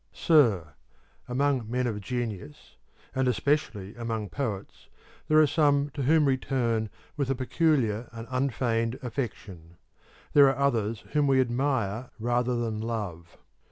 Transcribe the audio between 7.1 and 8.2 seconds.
with a peculiar